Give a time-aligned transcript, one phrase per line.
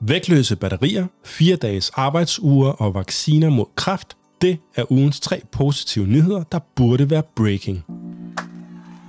[0.00, 6.42] Vægtløse batterier, fire dages arbejdsuger og vacciner mod kræft, det er ugens tre positive nyheder,
[6.52, 7.84] der burde være breaking.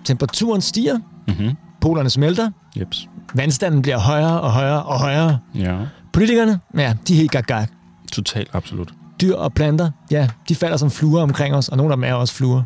[0.05, 1.51] Temperaturen stiger, Mm-hmm.
[1.81, 3.09] polerne smelter, Jeps.
[3.35, 5.39] vandstanden bliver højere og højere og højere.
[5.55, 5.77] Ja.
[6.13, 7.67] Politikerne, ja, de er helt gag
[8.11, 8.93] Totalt absolut.
[9.21, 12.13] Dyr og planter, ja, de falder som fluer omkring os, og nogle af dem er
[12.13, 12.63] også fluer.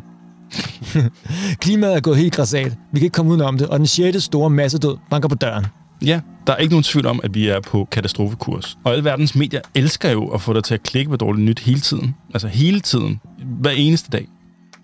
[1.62, 2.72] Klimaet er gået helt græsat.
[2.92, 5.66] Vi kan ikke komme udenom det, og den sjette store massedød banker på døren.
[6.04, 8.78] Ja, der er ikke nogen tvivl om, at vi er på katastrofekurs.
[8.84, 11.58] Og alle verdens medier elsker jo at få dig til at klikke på dårligt nyt
[11.58, 12.14] hele tiden.
[12.34, 13.20] Altså hele tiden.
[13.60, 14.28] Hver eneste dag.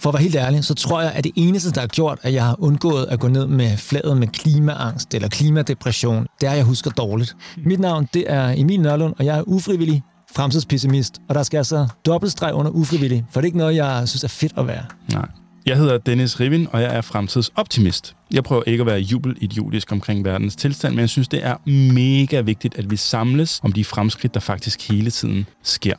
[0.01, 2.34] For at være helt ærlig, så tror jeg, at det eneste, der har gjort, at
[2.34, 6.56] jeg har undgået at gå ned med fladet med klimaangst eller klimadepression, det er, at
[6.56, 7.37] jeg husker dårligt.
[7.65, 10.03] Mit navn, det er Emil Nørlund, og jeg er ufrivillig
[10.34, 11.19] fremtidspessimist.
[11.29, 14.29] Og der skal altså dobbeltstreg under ufrivillig, for det er ikke noget, jeg synes er
[14.29, 14.84] fedt at være.
[15.12, 15.29] Nej.
[15.66, 18.15] Jeg hedder Dennis Rivin, og jeg er fremtidsoptimist.
[18.33, 21.57] Jeg prøver ikke at være jubelidiotisk omkring verdens tilstand, men jeg synes, det er
[21.93, 25.95] mega vigtigt, at vi samles om de fremskridt, der faktisk hele tiden sker.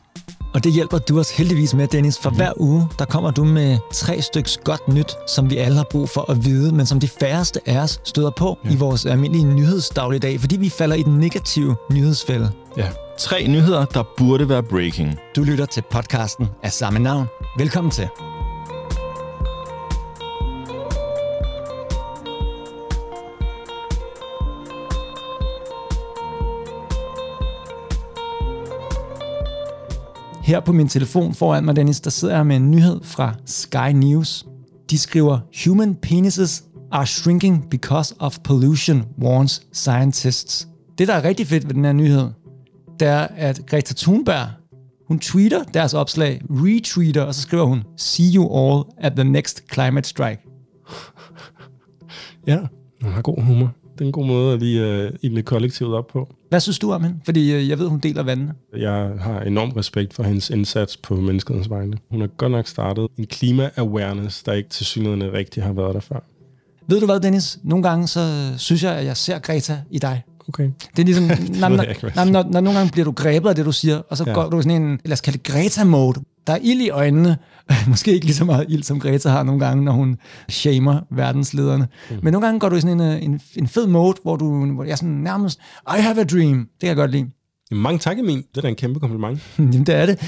[0.54, 3.77] Og det hjælper du os heldigvis med, Dennis, for hver uge, der kommer du med
[3.93, 7.07] tre styks godt nyt, som vi alle har brug for at vide, men som de
[7.07, 8.71] færreste af os støder på ja.
[8.71, 12.51] i vores almindelige nyhedsdagligdag, fordi vi falder i den negative nyhedsfælde.
[12.77, 12.90] Ja.
[13.20, 15.20] Tre nyheder, der burde være breaking.
[15.35, 17.27] Du lytter til podcasten af samme navn.
[17.57, 18.07] Velkommen til.
[30.54, 33.91] Her på min telefon foran mig, Dennis, der sidder jeg med en nyhed fra Sky
[33.93, 34.46] News.
[34.90, 40.68] De skriver, Human penises are shrinking because of pollution, warns scientists.
[40.98, 42.27] Det, der er rigtig fedt ved den her nyhed,
[42.99, 44.48] det er, at Greta Thunberg,
[45.07, 49.63] hun tweeter deres opslag, retweeter, og så skriver hun, see you all at the next
[49.73, 50.41] climate strike.
[52.48, 52.60] Ja,
[53.04, 53.71] hun har god humor.
[53.93, 56.35] Det er en god måde at lige øh, uh, ilde kollektivet op på.
[56.54, 57.20] Hvad synes du om hende?
[57.26, 58.54] Fordi øh, jeg ved, hun deler vandene.
[58.77, 61.98] Jeg har enorm respekt for hendes indsats på menneskets vegne.
[62.10, 66.00] Hun har godt nok startet en klima-awareness, der ikke til synligheden rigtig har været der
[66.00, 66.19] før.
[66.88, 67.59] Ved du hvad, Dennis?
[67.63, 70.23] Nogle gange så synes jeg, at jeg ser Greta i dig.
[70.47, 70.69] Okay.
[70.95, 71.23] Det er ligesom,
[71.61, 74.01] når, ved når, når, når, når nogle gange bliver du grebet af det, du siger,
[74.09, 74.33] og så ja.
[74.33, 76.19] Går du i sådan en, lad os kalde det Greta-mode.
[76.47, 77.37] Der er ild i øjnene.
[77.87, 80.17] Måske ikke lige så meget ild, som Greta har nogle gange, når hun
[80.49, 81.87] shamer verdenslederne.
[82.09, 82.19] Mm.
[82.23, 84.65] Men nogle gange går du i sådan en, øh, en, en fed mode, hvor du
[84.73, 85.59] hvor jeg er sådan nærmest,
[85.97, 86.57] I have a dream.
[86.57, 87.29] Det kan jeg godt lide.
[87.71, 88.37] Jamen, mange tak, Emil.
[88.37, 89.39] Det er da en kæmpe kompliment.
[89.57, 90.21] Jamen, det er det.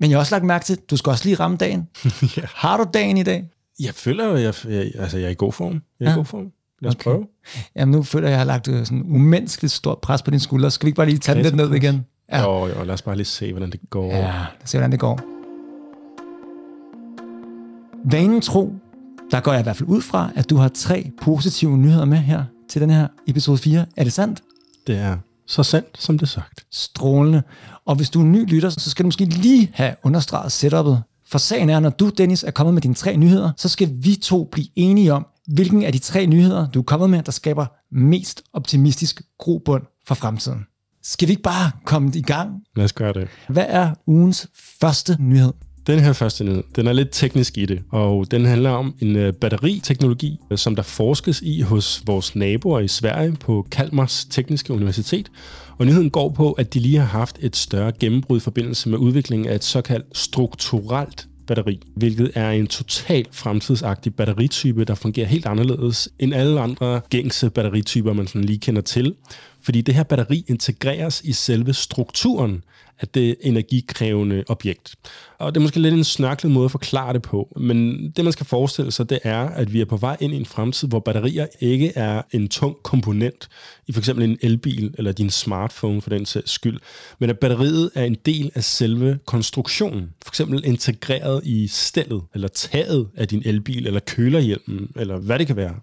[0.00, 1.88] Men jeg har også lagt mærke til, at du skal også lige ramme dagen.
[2.36, 2.42] Ja.
[2.54, 3.44] Har du dagen i dag?
[3.80, 5.72] Jeg føler jo, jeg, jeg, altså, jeg er i god form.
[6.00, 6.14] Jeg er Ja.
[6.14, 6.46] i god form.
[6.82, 7.02] Lad os Okay.
[7.04, 7.26] prøve.
[7.76, 10.40] Jamen, nu føler jeg, at jeg har lagt øh, sådan umenneskeligt stort pres på dine
[10.40, 10.70] skuldre.
[10.70, 12.04] Skal vi ikke bare lige tage den lidt ned igen?
[12.32, 12.42] Ja.
[12.42, 14.06] Jo, jo, lad os bare lige se, hvordan det går.
[14.10, 14.30] Ja, lad
[14.64, 15.20] os se, hvordan det går.
[18.04, 18.74] Vanen tro,
[19.30, 22.18] der går jeg i hvert fald ud fra, at du har tre positive nyheder med
[22.18, 23.86] her til den her episode 4.
[23.96, 24.42] Er det sandt?
[24.86, 25.16] Det er
[25.46, 26.66] så sandt, som det er sagt.
[26.72, 27.42] Strålende.
[27.84, 31.02] Og hvis du er en ny lytter, så skal du måske lige have understreget setupet.
[31.26, 34.14] For sagen er, når du, Dennis, er kommet med dine tre nyheder, så skal vi
[34.14, 37.66] to blive enige om, hvilken af de tre nyheder, du er kommet med, der skaber
[37.92, 40.66] mest optimistisk grobund for fremtiden.
[41.02, 42.50] Skal vi ikke bare komme i gang?
[42.76, 43.28] Lad os gøre det.
[43.48, 44.46] Hvad er ugens
[44.80, 45.52] første nyhed?
[45.88, 49.16] Den her første nyhed, den er lidt teknisk i det, og den handler om en
[49.16, 54.72] øh, batteriteknologi, øh, som der forskes i hos vores naboer i Sverige på Kalmars Tekniske
[54.72, 55.30] Universitet.
[55.78, 58.98] Og nyheden går på, at de lige har haft et større gennembrud i forbindelse med
[58.98, 65.46] udviklingen af et såkaldt strukturelt batteri, hvilket er en totalt fremtidsagtig batteritype, der fungerer helt
[65.46, 69.14] anderledes end alle andre gængse batterityper, man sådan lige kender til.
[69.62, 72.62] Fordi det her batteri integreres i selve strukturen
[73.00, 74.94] at det energikrævende objekt.
[75.38, 78.32] Og det er måske lidt en snørklet måde at forklare det på, men det man
[78.32, 81.00] skal forestille sig, det er, at vi er på vej ind i en fremtid, hvor
[81.00, 83.48] batterier ikke er en tung komponent
[83.86, 86.80] i for eksempel en elbil eller din smartphone for den sags skyld,
[87.18, 90.10] men at batteriet er en del af selve konstruktionen.
[90.24, 95.46] For eksempel integreret i stellet eller taget af din elbil eller kølerhjelmen eller hvad det
[95.46, 95.74] kan være.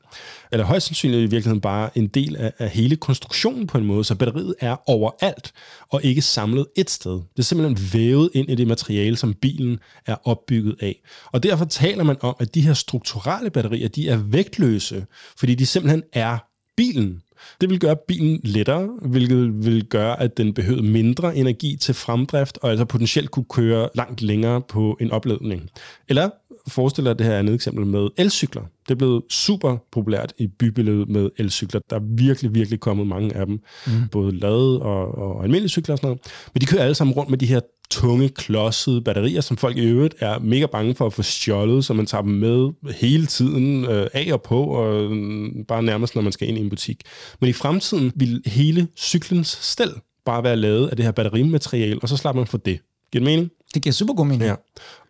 [0.52, 4.03] Eller højst sandsynligt i virkeligheden bare en del af, af hele konstruktionen på en måde,
[4.03, 5.53] så batteriet er overalt
[5.90, 7.04] og ikke samlet et sted.
[7.09, 11.02] Det er simpelthen vævet ind i det materiale, som bilen er opbygget af.
[11.31, 15.05] Og derfor taler man om, at de her strukturelle batterier, de er vægtløse,
[15.37, 16.37] fordi de simpelthen er
[16.78, 17.22] bilen.
[17.61, 22.57] Det vil gøre bilen lettere, hvilket vil gøre, at den behøver mindre energi til fremdrift,
[22.61, 25.69] og altså potentielt kunne køre langt længere på en opladning.
[26.07, 26.29] Eller
[26.67, 28.62] forestil dig det her andet eksempel med elcykler.
[28.62, 31.82] Det er blevet super populært i bybilledet med elcykler.
[31.90, 33.59] Der er virkelig, virkelig kommet mange af dem.
[33.88, 33.94] Mm.
[34.12, 36.22] Både lade og, og almindelige cykler og sådan noget.
[36.53, 37.59] Men de kører alle sammen rundt med de her
[37.90, 41.94] tunge, klodsede batterier, som folk i øvrigt er mega bange for at få stjålet, så
[41.94, 46.22] man tager dem med hele tiden øh, af og på, og øh, bare nærmest, når
[46.22, 47.02] man skal ind i en butik.
[47.41, 49.91] Men i fremtiden vil hele cyklens stel
[50.26, 52.79] bare være lavet af det her batterimateriale, og så slapper man for det.
[53.12, 53.50] Giver det mening?
[53.76, 54.44] Det giver super god mening.
[54.44, 54.56] Ja.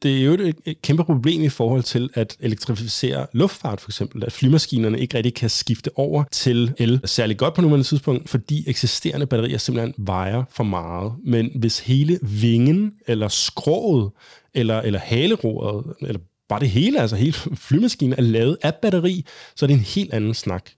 [0.03, 4.25] Det er jo et, et kæmpe problem i forhold til at elektrificere luftfart for eksempel,
[4.25, 8.63] at flymaskinerne ikke rigtig kan skifte over til el særlig godt på nuværende tidspunkt, fordi
[8.67, 11.13] eksisterende batterier simpelthen vejer for meget.
[11.25, 14.11] Men hvis hele vingen eller skroget
[14.53, 17.33] eller, eller haleroret eller bare det hele, altså hele
[17.67, 19.25] flymaskinen er lavet af batteri,
[19.55, 20.69] så er det en helt anden snak.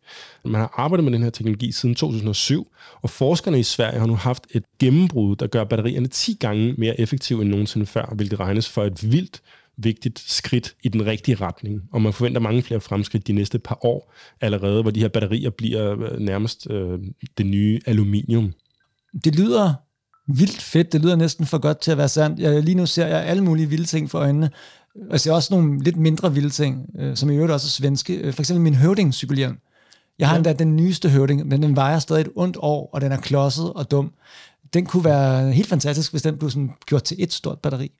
[0.45, 2.67] Man har arbejdet med den her teknologi siden 2007,
[3.01, 6.99] og forskerne i Sverige har nu haft et gennembrud, der gør batterierne 10 gange mere
[6.99, 9.41] effektive end nogensinde før, hvilket regnes for et vildt
[9.77, 11.81] vigtigt skridt i den rigtige retning.
[11.91, 15.49] Og man forventer mange flere fremskridt de næste par år allerede, hvor de her batterier
[15.49, 16.99] bliver øh, nærmest øh,
[17.37, 18.53] det nye aluminium.
[19.23, 19.73] Det lyder
[20.27, 20.93] vildt fedt.
[20.93, 22.39] Det lyder næsten for godt til at være sandt.
[22.39, 24.49] Jeg, lige nu ser jeg alle mulige vilde ting for øjnene.
[25.15, 28.15] Ser også nogle lidt mindre vilde ting, øh, som i øvrigt også er svenske.
[28.15, 29.57] Øh, for eksempel min høvding cykelhjelm.
[30.19, 30.37] Jeg har ja.
[30.37, 33.73] endda den nyeste høvding, men den vejer stadig et ondt år, og den er klodset
[33.73, 34.13] og dum.
[34.73, 37.91] Den kunne være helt fantastisk, hvis den blev sådan gjort til et stort batteri.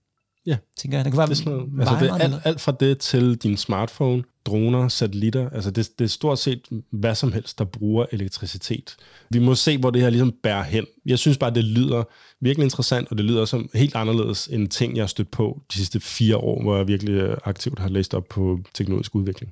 [0.48, 0.58] Ja.
[0.78, 1.06] Tænker jeg.
[1.06, 3.36] Den kunne være det er, sådan noget, altså det er alt, alt fra det til
[3.36, 5.50] din smartphone, droner, satellitter.
[5.50, 8.96] Altså det, det er stort set hvad som helst, der bruger elektricitet.
[9.30, 10.86] Vi må se, hvor det her ligesom bærer hen.
[11.06, 12.04] Jeg synes bare, det lyder
[12.42, 15.78] virkelig interessant, og det lyder som helt anderledes end ting, jeg har stødt på de
[15.78, 19.52] sidste fire år, hvor jeg virkelig aktivt har læst op på teknologisk udvikling.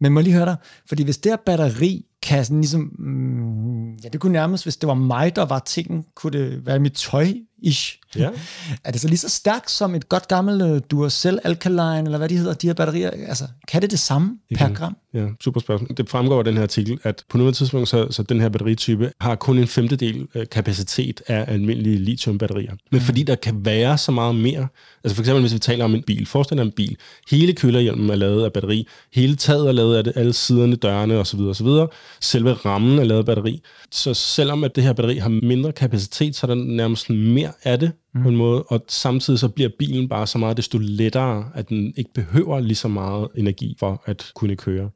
[0.00, 0.56] Men må lige høre dig,
[0.88, 4.86] fordi hvis det her batteri kan sådan ligesom, mm, ja det kunne nærmest, hvis det
[4.86, 7.32] var mig, der var tingen, kunne det være mit tøj,
[7.62, 7.98] ish.
[8.16, 8.30] Ja.
[8.84, 12.28] Er det så lige så stærkt som et godt gammelt uh, Duracell Alkaline, eller hvad
[12.28, 13.10] de hedder, de her batterier?
[13.10, 14.96] Altså, kan det det samme det per gram?
[15.14, 15.90] Ja, super spørgsmål.
[15.96, 19.12] Det fremgår af den her artikel, at på nuværende tidspunkt, så, så den her batteritype
[19.20, 22.72] har kun en femtedel uh, kapacitet af almindelige lithiumbatterier.
[22.90, 23.00] Men mm.
[23.00, 24.68] fordi der kan være så meget mere,
[25.04, 26.96] altså for eksempel hvis vi taler om en bil, forestil dig en bil,
[27.30, 31.18] hele kølerhjelmen er lavet af batteri, hele taget er lavet af det, alle siderne, dørene
[31.18, 31.40] osv.
[31.40, 31.66] osv.
[32.20, 33.62] Selve rammen er lavet batteri.
[33.90, 37.78] Så selvom at det her batteri har mindre kapacitet, så er der nærmest mere af
[37.78, 38.22] det mm.
[38.22, 41.92] på en måde, og samtidig så bliver bilen bare så meget desto lettere, at den
[41.96, 44.90] ikke behøver lige så meget energi for at kunne køre.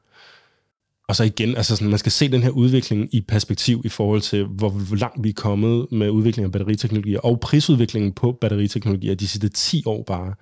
[1.09, 4.21] Og så igen, altså sådan, man skal se den her udvikling i perspektiv i forhold
[4.21, 9.29] til, hvor langt vi er kommet med udviklingen af batteriteknologier, og prisudviklingen på batteriteknologier de
[9.29, 10.35] sidste 10 år bare.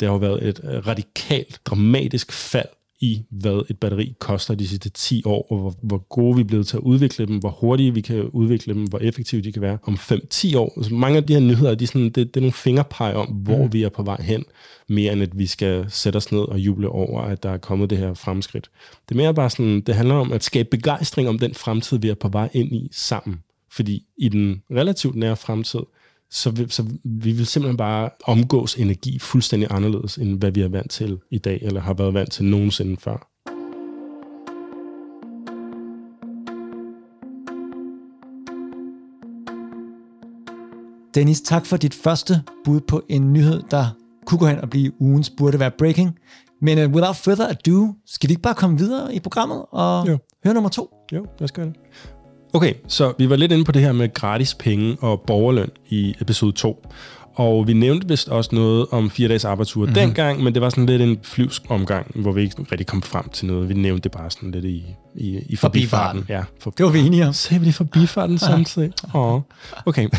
[0.00, 2.68] Det har jo været et radikalt, dramatisk fald
[3.00, 6.46] i, hvad et batteri koster de sidste 10 år, og hvor, hvor gode vi er
[6.46, 9.62] blevet til at udvikle dem, hvor hurtige vi kan udvikle dem, hvor effektive de kan
[9.62, 10.72] være om 5-10 år.
[10.76, 13.26] Altså mange af de her nyheder, de er sådan, det, det er nogle fingerpege om,
[13.26, 13.72] hvor mm.
[13.72, 14.44] vi er på vej hen,
[14.88, 17.90] mere end at vi skal sætte os ned og juble over, at der er kommet
[17.90, 18.70] det her fremskridt.
[19.08, 22.08] Det er mere bare sådan, det handler om at skabe begejstring om den fremtid, vi
[22.08, 23.42] er på vej ind i sammen.
[23.72, 25.80] Fordi i den relativt nære fremtid,
[26.30, 30.68] så, vi, så vi vil simpelthen bare omgås energi fuldstændig anderledes, end hvad vi er
[30.68, 33.26] vant til i dag, eller har været vant til nogensinde før.
[41.14, 43.86] Dennis, tak for dit første bud på en nyhed, der
[44.26, 46.18] kunne gå hen og blive ugens burde være breaking.
[46.62, 50.18] Men uh, without further ado, skal vi ikke bare komme videre i programmet og jo.
[50.44, 50.94] høre nummer to?
[51.12, 51.74] Jo, lad os gøre det.
[52.52, 56.14] Okay, så vi var lidt inde på det her med gratis penge og borgerløn i
[56.20, 56.86] episode 2.
[57.34, 59.94] Og vi nævnte vist også noget om fire dages arbejdsuger mm-hmm.
[59.94, 63.28] dengang, men det var sådan lidt en flyvsk omgang, hvor vi ikke rigtig kom frem
[63.28, 63.68] til noget.
[63.68, 66.24] Vi nævnte det bare sådan lidt i, i, i forbifarten.
[66.28, 67.32] Ja, for, det var vi enige om.
[67.32, 68.92] Sagde vi det forbifarten samtidig?
[69.14, 69.40] Åh,
[69.86, 70.08] okay.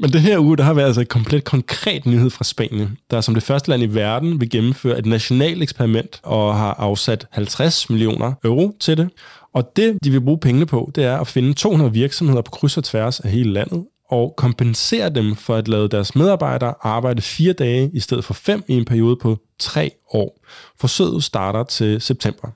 [0.00, 3.20] Men den her uge, der har vi altså et komplet konkret nyhed fra Spanien, der
[3.20, 7.90] som det første land i verden vil gennemføre et nationalt eksperiment og har afsat 50
[7.90, 9.08] millioner euro til det.
[9.56, 12.76] Og det, de vil bruge pengene på, det er at finde 200 virksomheder på kryds
[12.76, 17.52] og tværs af hele landet, og kompensere dem for at lade deres medarbejdere arbejde fire
[17.52, 20.44] dage i stedet for fem i en periode på tre år.
[20.80, 22.48] Forsøget starter til september.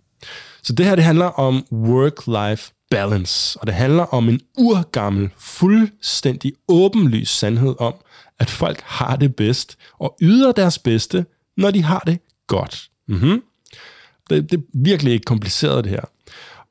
[0.63, 6.53] Så det her det handler om work-life balance, og det handler om en urgammel, fuldstændig
[6.69, 7.95] åbenlys sandhed om,
[8.39, 11.27] at folk har det bedst og yder deres bedste,
[11.57, 12.89] når de har det godt.
[13.09, 13.43] Mm-hmm.
[14.31, 16.05] Det, det er virkelig ikke kompliceret det her.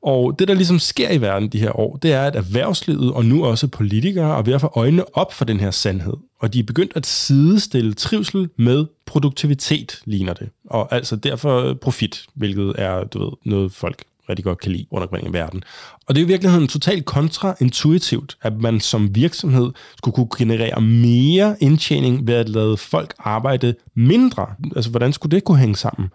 [0.02, 3.24] Og det, der ligesom sker i verden de her år, det er, at erhvervslivet og
[3.24, 6.14] nu også politikere er ved at få øjnene op for den her sandhed.
[6.38, 10.48] Og de er begyndt at sidestille trivsel med produktivitet, ligner det.
[10.64, 15.02] Og altså derfor profit, hvilket er du ved, noget folk rigtig godt kan lide rundt
[15.02, 15.62] omkring i verden.
[16.08, 21.56] Og det er i virkeligheden totalt kontraintuitivt, at man som virksomhed skulle kunne generere mere
[21.60, 24.46] indtjening ved at lade folk arbejde mindre.
[24.76, 26.08] Altså, hvordan skulle det kunne hænge sammen?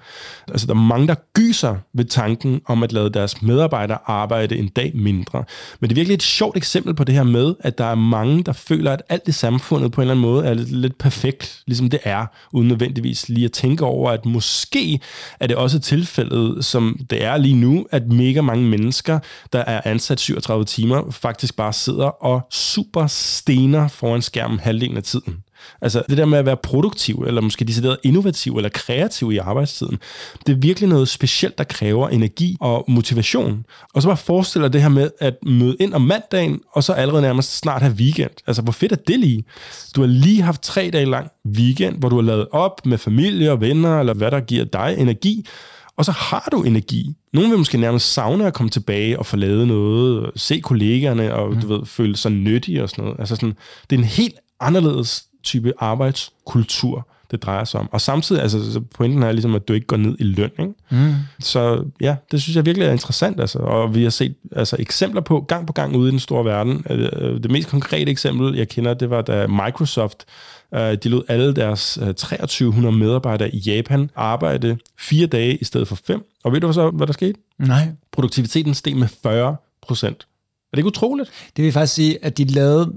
[0.48, 4.68] Altså, der er mange, der gyser ved tanken om at lade deres medarbejdere arbejde en
[4.68, 5.44] dag mindre.
[5.80, 8.44] Men det er virkelig et sjovt eksempel på det her med, at der er mange,
[8.44, 11.64] der føler, at alt i samfundet på en eller anden måde er lidt, lidt perfekt,
[11.68, 15.00] ligesom det er, uden nødvendigvis lige at tænke over, at måske
[15.40, 19.20] er det også tilfældet, som det er lige nu, at at mega mange mennesker,
[19.54, 25.04] der er ansat 37 timer, faktisk bare sidder og super stener foran skærmen halvdelen af
[25.04, 25.36] tiden.
[25.82, 29.98] Altså det der med at være produktiv, eller måske decideret innovativ eller kreativ i arbejdstiden,
[30.48, 33.66] det er virkelig noget specielt, der kræver energi og motivation.
[33.94, 36.94] Og så bare forestil dig det her med at møde ind om mandagen, og så
[36.94, 38.32] allerede nærmest snart have weekend.
[38.48, 39.44] Altså hvor fedt er det lige?
[39.96, 43.52] Du har lige haft tre dage lang weekend, hvor du har lavet op med familie
[43.52, 45.46] og venner, eller hvad der giver dig energi,
[45.98, 47.16] og så har du energi.
[47.34, 51.54] Nogle vil måske nærmest savne at komme tilbage og få lavet noget, se kollegaerne og
[51.54, 51.62] mm.
[51.62, 53.20] du ved, føle sig nyttige og sådan noget.
[53.20, 53.56] Altså sådan,
[53.90, 57.90] det er en helt anderledes type arbejdskultur, det drejer sig om.
[57.92, 60.52] Og samtidig, altså så pointen er ligesom, at du ikke går ned i løn.
[60.60, 60.74] Ikke?
[60.92, 61.14] Mm.
[61.40, 63.40] Så ja, det synes jeg virkelig er interessant.
[63.40, 63.60] Altså.
[63.60, 66.86] Og vi har set altså, eksempler på, gang på gang ude i den store verden.
[66.90, 70.26] Øh, det mest konkrete eksempel, jeg kender, det var da Microsoft
[70.74, 75.88] øh, de lod alle deres 2300 øh, medarbejdere i Japan arbejde fire dage i stedet
[75.88, 76.26] for fem.
[76.44, 77.40] Og ved du så, hvad der skete?
[77.60, 77.88] Nej.
[78.12, 80.28] Produktiviteten steg med 40 procent.
[80.76, 81.30] Er det ikke utroligt?
[81.56, 82.94] Det vil faktisk sige, at de lavede,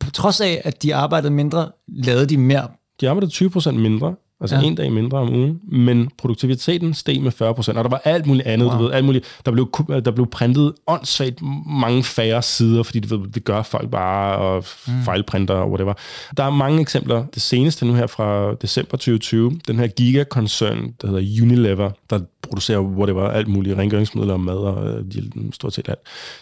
[0.00, 2.68] på trods af, at de arbejdede mindre, lavede de mere.
[3.02, 4.62] De arbejdede 20 procent mindre, altså ja.
[4.62, 8.26] en dag mindre om ugen, men produktiviteten steg med 40 procent, og der var alt
[8.26, 8.78] muligt andet, wow.
[8.78, 9.40] du ved, alt muligt.
[9.46, 13.90] Der blev, der blev printet åndssvagt mange færre sider, fordi du ved, det gør folk
[13.90, 14.92] bare, og mm.
[15.04, 15.94] fejlprinter og whatever.
[16.36, 17.24] Der er mange eksempler.
[17.34, 22.80] Det seneste nu her fra december 2020, den her gigakoncern, der hedder Unilever, der producerer
[22.80, 25.98] whatever, alt muligt, rengøringsmidler og mad og øh, de, stort set alt.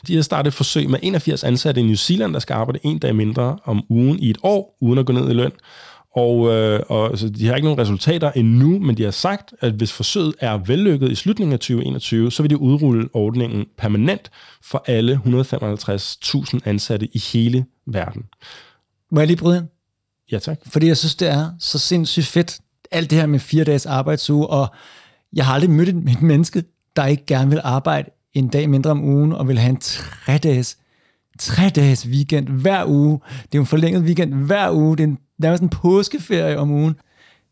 [0.07, 2.99] De har startet et forsøg med 81 ansatte i New Zealand, der skal arbejde en
[2.99, 5.53] dag mindre om ugen i et år, uden at gå ned i løn.
[6.15, 9.73] Og, øh, og altså, de har ikke nogen resultater endnu, men de har sagt, at
[9.73, 14.31] hvis forsøget er vellykket i slutningen af 2021, så vil de udrulle ordningen permanent
[14.63, 18.23] for alle 155.000 ansatte i hele verden.
[19.11, 19.67] Må jeg lige bryde ind?
[20.33, 20.59] Ja, tak.
[20.67, 22.59] Fordi jeg synes, det er så sindssygt fedt,
[22.91, 24.69] alt det her med fire dages arbejdsuge, og
[25.33, 26.65] jeg har aldrig mødt et menneske,
[26.97, 30.39] der ikke gerne vil arbejde en dag mindre om ugen, og vil have en tre
[30.39, 30.77] dages,
[31.41, 33.21] tre dages weekend hver uge.
[33.29, 34.97] Det er jo en forlænget weekend hver uge.
[34.97, 36.95] Det er en nærmest en påskeferie om ugen.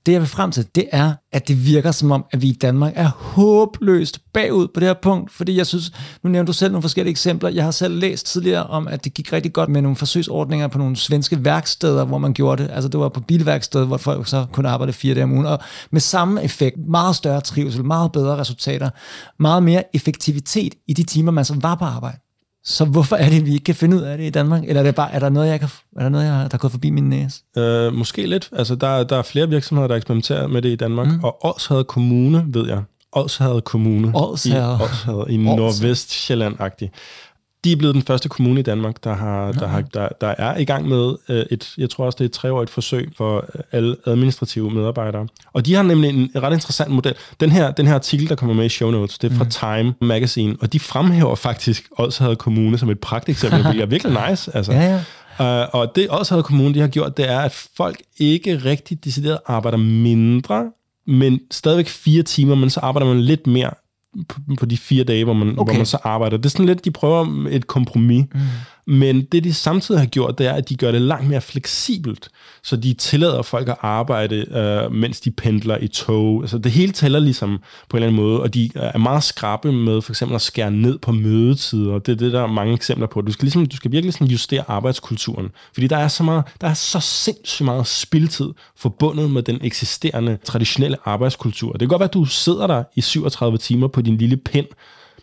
[0.06, 2.52] Det, jeg vil frem til, det er, at det virker som om, at vi i
[2.52, 5.92] Danmark er håbløst bagud på det her punkt, fordi jeg synes,
[6.22, 7.50] nu nævnte du selv nogle forskellige eksempler.
[7.50, 10.78] Jeg har selv læst tidligere om, at det gik rigtig godt med nogle forsøgsordninger på
[10.78, 12.70] nogle svenske værksteder, hvor man gjorde det.
[12.70, 15.58] Altså det var på bilværkstedet, hvor folk så kunne arbejde fire dage om ugen, og
[15.90, 18.90] med samme effekt, meget større trivsel, meget bedre resultater,
[19.38, 22.18] meget mere effektivitet i de timer, man så var på arbejde.
[22.64, 24.64] Så hvorfor er det, vi ikke kan finde ud af det i Danmark?
[24.64, 26.58] Eller er, det bare, er der noget, jeg kan, er der noget, jeg, der er
[26.58, 27.42] gået forbi min næse?
[27.56, 28.50] Øh, måske lidt.
[28.52, 31.06] Altså, der, der er flere virksomheder, der eksperimenterer med det i Danmark.
[31.06, 31.24] Mm.
[31.24, 32.82] Og Årshade Kommune, ved jeg.
[33.12, 34.12] Årshade Kommune.
[34.14, 34.78] Årshade.
[34.78, 36.90] I, Årshade, i Nordvest-Sjælland-agtigt
[37.64, 40.56] de er blevet den første kommune i Danmark, der, har, der, har, der, der er
[40.56, 43.96] i gang med øh, et, jeg tror også, det er et treårigt forsøg for alle
[44.06, 45.26] administrative medarbejdere.
[45.52, 47.14] Og de har nemlig en ret interessant model.
[47.40, 49.50] Den her, den her artikel, der kommer med i show notes, det er fra mm.
[49.50, 54.56] Time Magazine, og de fremhæver faktisk Odsherred Kommune som et pragteksempel, Det er virkelig nice.
[54.56, 54.72] Altså.
[54.72, 55.02] Ja, ja.
[55.40, 59.38] Uh, og det Odsherred Kommune, de har gjort, det er, at folk ikke rigtig decideret
[59.46, 60.70] arbejder mindre,
[61.06, 63.70] men stadigvæk fire timer, men så arbejder man lidt mere
[64.28, 65.72] på, på de fire dage, hvor man, okay.
[65.72, 66.36] hvor man så arbejder.
[66.36, 68.24] Det er sådan lidt, de prøver et kompromis.
[68.34, 68.40] Mm.
[68.90, 72.28] Men det, de samtidig har gjort, det er, at de gør det langt mere fleksibelt.
[72.62, 76.42] Så de tillader folk at arbejde, øh, mens de pendler i tog.
[76.42, 79.72] Altså det hele tæller ligesom på en eller anden måde, og de er meget skrappe
[79.72, 81.98] med for eksempel at skære ned på mødetider.
[81.98, 83.20] Det er det, der er mange eksempler på.
[83.20, 86.68] Du skal, ligesom, du skal virkelig sådan justere arbejdskulturen, fordi der er så meget, der
[86.68, 91.72] er så sindssygt meget spildtid forbundet med den eksisterende traditionelle arbejdskultur.
[91.72, 94.66] Det kan godt være, at du sidder der i 37 timer på din lille pind,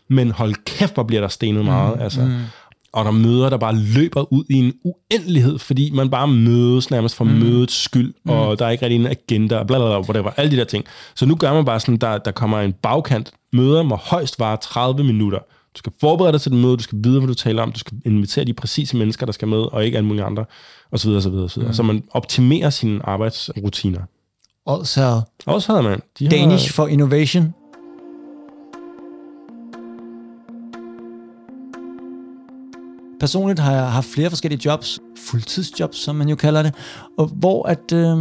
[0.07, 1.95] men hold kæft, hvor bliver der stenet meget.
[1.95, 2.22] Mm, altså.
[2.22, 2.41] Mm
[2.96, 7.16] og der møder, der bare løber ud i en uendelighed, fordi man bare mødes nærmest
[7.16, 7.32] for mm.
[7.32, 8.32] mødets skyld, mm.
[8.32, 10.86] og der er ikke rigtig en agenda, bla bla bla, whatever, alle de der ting.
[11.16, 13.32] Så nu gør man bare sådan, der, der kommer en bagkant.
[13.54, 15.40] Møder må højst vare 30 minutter.
[15.74, 17.80] Du skal forberede dig til det møde, du skal vide, hvad du taler om, du
[17.80, 20.46] skal invitere de præcise mennesker, der skal med, og ikke alle mulige andre,
[20.92, 21.10] osv.
[21.10, 21.64] osv., osv.
[21.64, 21.74] Mm.
[21.74, 24.02] Så man optimerer sine arbejdsrutiner.
[24.66, 26.02] Også Også havde man.
[26.20, 26.74] De Danish har...
[26.74, 27.54] for Innovation
[33.19, 36.75] Personligt har jeg haft flere forskellige jobs, fuldtidsjobs, som man jo kalder det,
[37.17, 38.17] og hvor at, øh,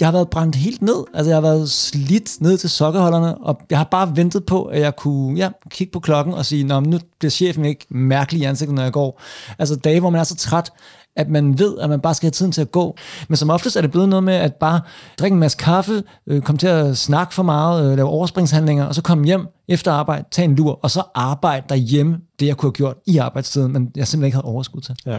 [0.00, 1.04] jeg har været brændt helt ned.
[1.14, 4.80] Altså jeg har været slidt ned til sokkeholderne, og jeg har bare ventet på, at
[4.80, 8.44] jeg kunne ja, kigge på klokken og sige, Nå, nu bliver chefen ikke mærkelig i
[8.44, 9.22] ansigtet, når jeg går.
[9.58, 10.72] Altså dage, hvor man er så træt,
[11.16, 12.96] at man ved, at man bare skal have tiden til at gå.
[13.28, 14.80] Men som oftest er det blevet noget med at bare
[15.18, 18.94] drikke en masse kaffe, øh, komme til at snakke for meget, øh, lave overspringshandlinger, og
[18.94, 22.68] så komme hjem efter arbejde, tage en lur, og så arbejde derhjemme, det jeg kunne
[22.68, 24.96] have gjort i arbejdstiden, men jeg simpelthen ikke havde overskud til.
[25.06, 25.18] Ja.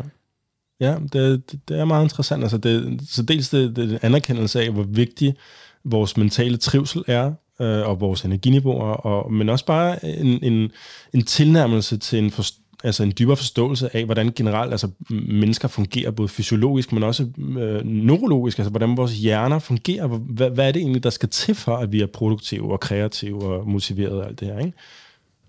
[0.80, 2.44] Ja, det, det, det er meget interessant.
[2.44, 5.36] Altså det, så dels det, det anerkendelse af, hvor vigtig
[5.84, 10.72] vores mentale trivsel er, øh, og vores energiniveauer, og, men også bare en, en,
[11.14, 16.12] en tilnærmelse til en, forst, altså en dybere forståelse af, hvordan generelt altså, mennesker fungerer,
[16.12, 17.28] både fysiologisk, men også
[17.60, 20.08] øh, neurologisk, altså hvordan vores hjerner fungerer.
[20.08, 23.44] Hvad, hvad er det egentlig, der skal til for, at vi er produktive og kreative
[23.44, 24.74] og motiverede og alt det her, ikke?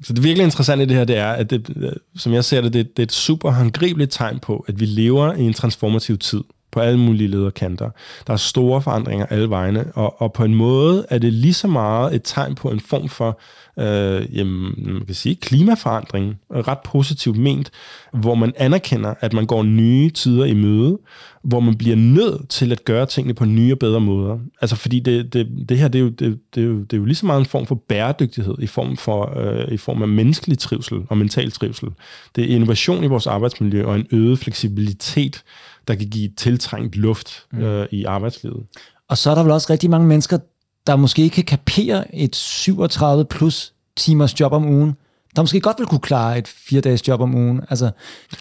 [0.03, 2.61] Så det virkelig interessante i det her, det er, at det, øh, som jeg ser
[2.61, 6.19] det, det, det er et super håndgribeligt tegn på, at vi lever i en transformativ
[6.19, 6.41] tid
[6.73, 7.91] på alle mulige lederkanter.
[8.27, 11.67] Der er store forandringer alle vegne, og, og på en måde er det lige så
[11.67, 13.41] meget et tegn på en form for
[13.81, 17.71] øh, jamen, man kan sige, klimaforandring, ret positivt ment,
[18.13, 20.99] hvor man anerkender, at man går nye tider i møde,
[21.43, 24.39] hvor man bliver nødt til at gøre tingene på nye og bedre måder.
[24.61, 26.97] Altså fordi det, det, det her, det er, jo, det, det, er jo, det er
[26.97, 30.09] jo lige så meget en form for bæredygtighed, i form, for, øh, i form af
[30.09, 31.89] menneskelig trivsel og mental trivsel.
[32.37, 35.43] Det er innovation i vores arbejdsmiljø og en øget fleksibilitet,
[35.89, 37.63] der kan give tiltrængt luft mm.
[37.63, 38.63] øh, i arbejdslivet.
[39.09, 40.39] Og så er der vel også rigtig mange mennesker,
[40.87, 44.97] der måske ikke kan kapere et 37 plus timers job om ugen,
[45.37, 47.61] der måske godt vil kunne klare et fire dages job om ugen.
[47.71, 47.91] Altså,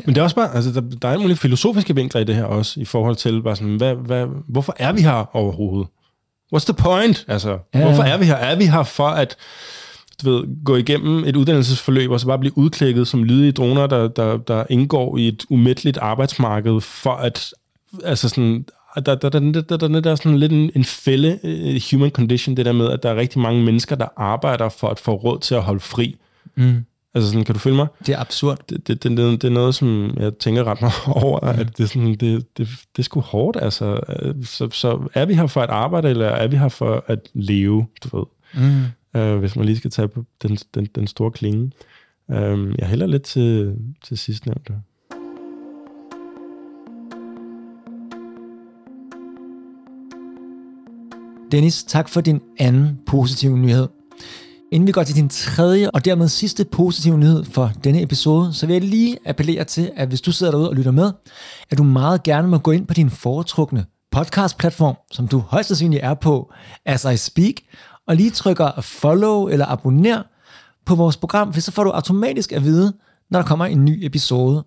[0.06, 2.44] Men det er også bare, altså, der, der er mulige filosofiske vinkler i det her
[2.44, 5.88] også, i forhold til, bare sådan, hvad, hvad, hvorfor er vi her overhovedet?
[6.56, 7.26] What's the point?
[7.28, 8.36] Altså, ja, hvorfor er vi her?
[8.36, 9.36] Er vi her for at
[10.24, 14.08] du ved, gå igennem et uddannelsesforløb, og så bare blive udklækket som lydige droner, der,
[14.08, 17.54] der, der indgår i et umætteligt arbejdsmarked, for at
[18.04, 18.66] altså sådan,
[19.00, 22.12] der, der, der, der, der, der, der er sådan lidt en, en fælde uh, human
[22.12, 25.14] condition, det der med, at der er rigtig mange mennesker, der arbejder for at få
[25.14, 26.16] råd til at holde fri.
[26.56, 26.86] Mm.
[27.14, 27.88] Altså sådan, kan du følge mig?
[28.06, 28.60] Det er absurd.
[28.70, 31.60] Det, det, det, det, er noget, som jeg tænker ret meget over, mm.
[31.60, 33.58] at det er, sådan, det, det, det er sgu hårdt.
[33.62, 34.00] Altså,
[34.44, 37.88] så, så er vi her for at arbejde, eller er vi her for at leve,
[38.04, 38.26] du ved?
[38.64, 38.86] Mm.
[39.22, 41.72] Uh, hvis man lige skal tage på den, den, den store klinge.
[42.28, 44.74] Uh, jeg hælder lidt til, til sidstnævnte.
[51.52, 53.88] Dennis, tak for din anden positive nyhed.
[54.72, 58.66] Inden vi går til din tredje og dermed sidste positive nyhed for denne episode, så
[58.66, 61.12] vil jeg lige appellere til, at hvis du sidder derude og lytter med,
[61.70, 66.04] at du meget gerne må gå ind på din foretrukne podcast-platform, som du højst sandsynligt
[66.04, 66.52] er på,
[66.86, 67.54] as I speak,
[68.08, 70.24] og lige trykker follow eller abonner
[70.86, 72.94] på vores program, for så får du automatisk at vide,
[73.32, 74.64] når der kommer en ny episode.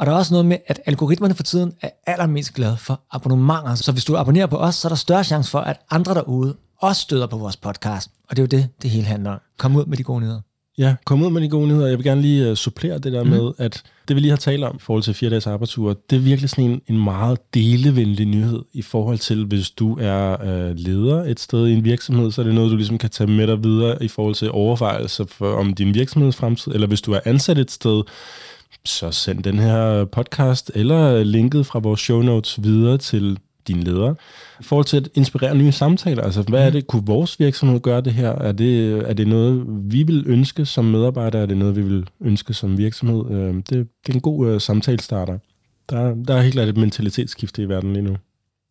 [0.00, 3.74] Og der er også noget med, at algoritmerne for tiden er allermest glade for abonnementer.
[3.74, 6.54] Så hvis du abonnerer på os, så er der større chance for, at andre derude
[6.78, 8.10] også støder på vores podcast.
[8.28, 9.38] Og det er jo det, det hele handler om.
[9.58, 10.40] Kom ud med de gode nyheder.
[10.78, 11.86] Ja, kom ud med de gode nyheder.
[11.86, 13.30] Jeg vil gerne lige uh, supplere det der mm.
[13.30, 16.16] med, at det vi lige har talt om i forhold til fire dages arbejdsuger, det
[16.16, 20.76] er virkelig sådan en, en meget delevenlig nyhed i forhold til, hvis du er uh,
[20.76, 23.46] leder et sted i en virksomhed, så er det noget, du ligesom kan tage med
[23.46, 27.20] dig videre i forhold til overvejelser for, om din virksomheds fremtid, eller hvis du er
[27.24, 28.02] ansat et sted,
[28.84, 34.14] så send den her podcast eller linket fra vores show notes videre til dine ledere.
[34.60, 36.72] I forhold til at inspirere nye samtaler, altså hvad er mhm.
[36.72, 38.30] det, kunne vores virksomhed gøre det her?
[38.30, 41.42] Er det, er det noget, vi vil ønske som medarbejdere?
[41.42, 43.30] Er det noget, vi vil ønske som virksomhed?
[43.30, 45.38] Øh, det, det er en god uh, samtalestarter.
[45.90, 48.16] Der, der er helt klart et mentalitetsskifte i verden lige nu.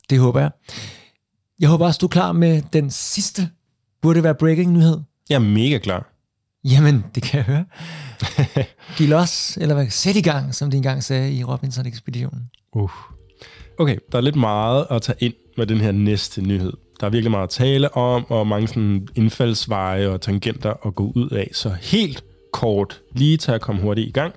[0.09, 0.51] Det håber jeg.
[1.59, 3.49] Jeg håber også, du er klar med den sidste,
[4.01, 4.97] burde det være breaking nyhed?
[5.29, 6.08] Jeg er mega klar.
[6.63, 7.65] Jamen, det kan jeg høre.
[8.97, 9.89] Giv los, eller hvad?
[9.89, 12.41] Sæt i gang, som de engang sagde i Robinson-ekspeditionen.
[12.71, 12.91] Uh.
[13.79, 16.73] Okay, der er lidt meget at tage ind med den her næste nyhed.
[16.99, 21.11] Der er virkelig meget at tale om, og mange sådan indfaldsveje og tangenter at gå
[21.15, 21.49] ud af.
[21.53, 24.33] Så helt kort, lige til at komme hurtigt i gang,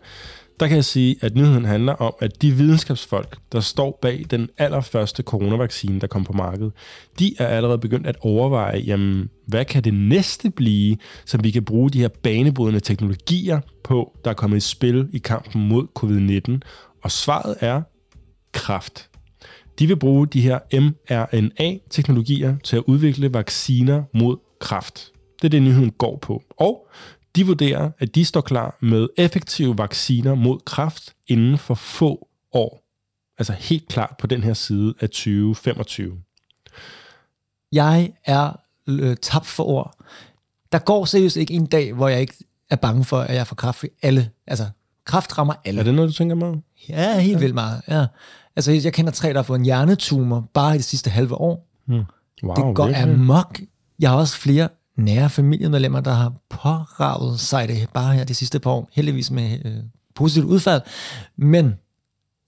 [0.62, 4.48] der kan jeg sige, at nyheden handler om, at de videnskabsfolk, der står bag den
[4.58, 6.72] allerførste coronavaccine, der kom på markedet,
[7.18, 11.64] de er allerede begyndt at overveje, jamen, hvad kan det næste blive, som vi kan
[11.64, 16.60] bruge de her banebrydende teknologier på, der er kommet i spil i kampen mod covid-19?
[17.02, 17.82] Og svaret er
[18.52, 19.10] kraft.
[19.78, 25.12] De vil bruge de her mRNA-teknologier til at udvikle vacciner mod kraft.
[25.42, 26.42] Det er det, nyheden går på.
[26.56, 26.88] Og
[27.36, 32.82] de vurderer, at de står klar med effektive vacciner mod kræft inden for få år.
[33.38, 36.12] Altså helt klart på den her side af 2025.
[37.72, 39.96] Jeg er øh, tabt for ord.
[40.72, 42.34] Der går seriøst ikke en dag, hvor jeg ikke
[42.70, 43.84] er bange for, at jeg får kræft.
[44.02, 44.66] Alle, altså,
[45.04, 45.80] kræft rammer alle.
[45.80, 46.62] Er det noget, du tænker meget?
[46.88, 47.38] Ja, helt ja.
[47.38, 47.82] vildt meget.
[47.88, 48.06] Ja.
[48.56, 51.68] Altså, jeg kender tre, der har fået en hjernetumor bare i det sidste halve år.
[51.86, 52.04] Hmm.
[52.42, 53.12] Wow, det går virkelig?
[53.12, 53.60] amok.
[53.98, 58.60] Jeg har også flere nære familiemedlemmer, der har påravet sig det bare her de sidste
[58.60, 59.72] par år, heldigvis med øh,
[60.14, 60.82] positivt udfald.
[61.36, 61.74] Men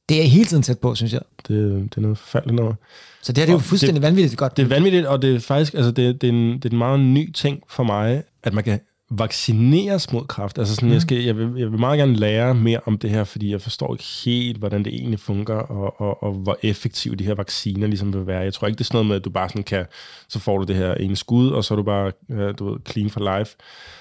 [0.09, 1.21] det er hele tiden tæt på, synes jeg.
[1.49, 2.77] Det, det er noget forfærdeligt noget.
[3.23, 4.57] Så det, her, det er jo fuldstændig det, vanvittigt godt.
[4.57, 6.79] Det er vanvittigt, og det er faktisk altså det, det, er en, det er en
[6.79, 10.59] meget ny ting for mig, at man kan vaccineres mod kræft.
[10.59, 10.93] Altså sådan, mm.
[10.93, 13.61] jeg, skal, jeg, vil, jeg vil meget gerne lære mere om det her, fordi jeg
[13.61, 17.87] forstår ikke helt, hvordan det egentlig fungerer, og, og, og hvor effektive de her vacciner
[17.87, 18.41] ligesom vil være.
[18.41, 19.87] Jeg tror ikke, det er sådan noget med, at du bare sådan kan,
[20.29, 22.13] så får du det her ene skud, og så er du bare
[22.53, 23.57] du ved, clean for life.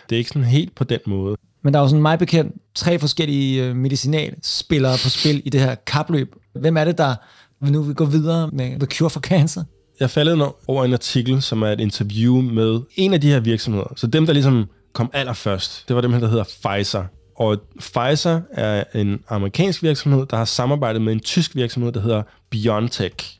[0.09, 1.37] Det er ikke sådan helt på den måde.
[1.63, 5.61] Men der er jo sådan meget bekendt tre forskellige øh, medicinalspillere på spil i det
[5.61, 6.35] her kapløb.
[6.59, 7.15] Hvem er det, der
[7.61, 9.63] nu vil gå videre med The Cure for Cancer?
[9.99, 13.93] Jeg faldet over en artikel, som er et interview med en af de her virksomheder.
[13.95, 17.03] Så dem, der ligesom kom allerførst, det var dem her, der hedder Pfizer.
[17.35, 22.23] Og Pfizer er en amerikansk virksomhed, der har samarbejdet med en tysk virksomhed, der hedder
[22.49, 23.37] BioNTech.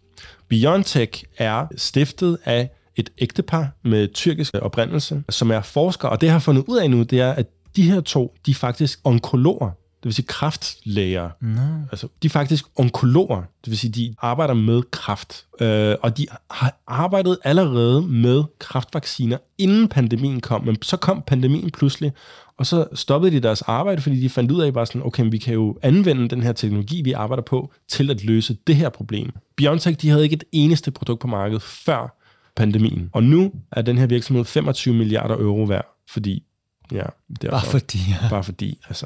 [0.48, 6.34] BioNTech er stiftet af et ægtepar med tyrkisk oprindelse, som er forskere, og det jeg
[6.34, 9.72] har fundet ud af nu, det er, at de her to, de er faktisk onkologer,
[10.04, 11.30] det vil sige kraftlæger.
[11.42, 11.62] No.
[11.92, 15.46] Altså, de er faktisk onkologer, det vil sige, de arbejder med kraft.
[15.62, 20.66] Øh, og de har arbejdet allerede med kraftvacciner, inden pandemien kom.
[20.66, 22.12] Men så kom pandemien pludselig,
[22.58, 25.38] og så stoppede de deres arbejde, fordi de fandt ud af, bare sådan, okay, vi
[25.38, 29.32] kan jo anvende den her teknologi, vi arbejder på, til at løse det her problem.
[29.56, 32.18] BioNTech, de havde ikke et eneste produkt på markedet før
[32.56, 33.10] pandemien.
[33.14, 36.44] Og nu er den her virksomhed 25 milliarder euro værd, fordi
[36.92, 37.04] Ja,
[37.42, 37.50] derfor.
[37.50, 38.00] Bare fordi.
[38.10, 38.30] Ja.
[38.30, 39.06] Bare fordi, altså.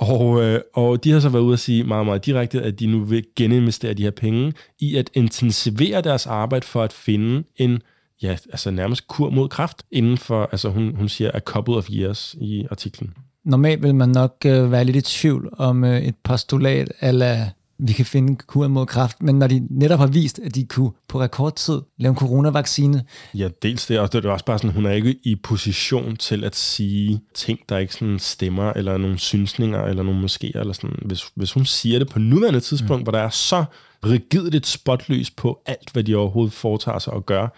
[0.00, 2.86] Og, øh, og de har så været ude at sige meget, meget direkte, at de
[2.86, 7.82] nu vil geninvestere de her penge i at intensivere deres arbejde for at finde en
[8.22, 11.88] ja, altså nærmest kur mod kraft inden for, altså hun, hun siger, a couple of
[11.90, 13.14] years i artiklen.
[13.44, 17.46] Normalt vil man nok øh, være lidt i tvivl om øh, et postulat, eller
[17.82, 20.90] vi kan finde kur mod kræft, men når de netop har vist, at de kunne
[21.08, 23.04] på rekordtid lave en coronavaccine.
[23.34, 26.44] Ja, dels det, og det er også bare sådan, hun er ikke i position til
[26.44, 30.96] at sige ting, der ikke sådan stemmer, eller nogle synsninger, eller nogle måske, eller sådan.
[31.04, 33.02] Hvis, hvis hun siger det på nuværende tidspunkt, mm.
[33.02, 33.64] hvor der er så
[34.06, 37.48] rigidt et spotlys på alt, hvad de overhovedet foretager sig og gør,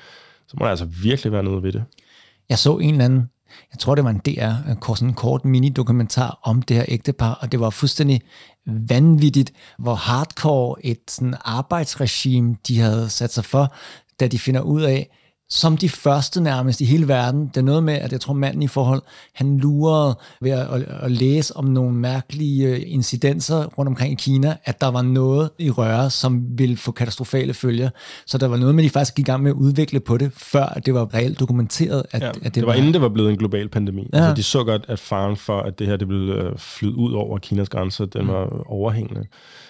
[0.49, 1.85] så må der altså virkelig være noget ved det.
[2.49, 3.29] Jeg så en eller anden
[3.73, 7.35] jeg tror, det var en DR, øh, sådan en kort mini-dokumentar om det her ægtepar,
[7.35, 8.21] og det var fuldstændig
[8.67, 13.75] vanvittigt, hvor hardcore et sådan arbejdsregime, de havde sat sig for,
[14.21, 15.11] da de finder ud af,
[15.55, 17.47] som de første nærmest i hele verden.
[17.47, 19.03] Det er noget med, at jeg tror manden i forhold,
[19.35, 24.15] han lurede ved at, at, at læse om nogle mærkelige øh, incidenser rundt omkring i
[24.15, 27.91] Kina, at der var noget i røre, som ville få katastrofale følger.
[28.27, 30.33] Så der var noget med, de faktisk gik i gang med at udvikle på det,
[30.37, 32.03] før det var reelt dokumenteret.
[32.11, 34.09] At, ja, at det, det var, var inden det var blevet en global pandemi.
[34.13, 34.19] Ja.
[34.19, 37.13] Altså, de så godt, at faren for, at det her det ville øh, flyde ud
[37.13, 38.29] over Kinas grænser, den mm.
[38.29, 39.27] var overhængende.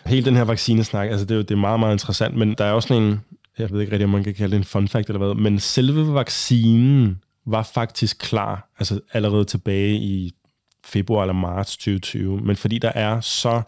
[0.07, 2.73] Hele den her vaccinesnak, altså det, er, det er meget, meget interessant, men der er
[2.73, 3.21] også sådan en,
[3.59, 5.61] jeg ved ikke rigtig, om man kan kalde det en fun fact eller hvad, men
[5.61, 10.33] selve vaccinen var faktisk klar, altså allerede tilbage i
[10.85, 13.62] februar eller marts 2020, men fordi der er så